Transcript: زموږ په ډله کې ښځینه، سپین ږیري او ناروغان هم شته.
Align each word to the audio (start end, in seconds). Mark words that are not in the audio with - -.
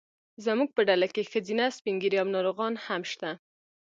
زموږ 0.45 0.69
په 0.75 0.81
ډله 0.87 1.07
کې 1.13 1.27
ښځینه، 1.31 1.65
سپین 1.77 1.95
ږیري 2.01 2.17
او 2.21 2.27
ناروغان 2.35 2.73
هم 2.85 3.01
شته. 3.11 3.29